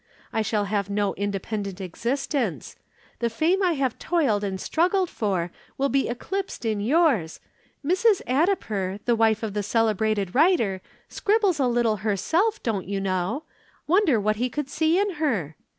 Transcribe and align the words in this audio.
I 0.33 0.41
shall 0.41 0.65
have 0.65 0.89
no 0.89 1.13
independent 1.13 1.79
existence 1.79 2.75
the 3.19 3.29
fame 3.29 3.61
I 3.61 3.73
have 3.73 3.99
toiled 3.99 4.43
and 4.43 4.59
struggled 4.59 5.11
for 5.11 5.51
will 5.77 5.89
be 5.89 6.07
eclipsed 6.09 6.65
in 6.65 6.79
yours. 6.79 7.39
'Mrs. 7.85 8.23
Addiper 8.25 8.99
the 9.05 9.15
wife 9.15 9.43
of 9.43 9.53
the 9.53 9.61
celebrated 9.61 10.33
writer, 10.33 10.81
scribbles 11.07 11.59
a 11.59 11.67
little 11.67 11.97
herself, 11.97 12.63
don't 12.63 12.87
you 12.87 12.99
know! 12.99 13.43
Wonder 13.85 14.19
what 14.19 14.37
he 14.37 14.49
could 14.49 14.71
see 14.71 14.97
in 14.99 15.11
her!' 15.21 15.55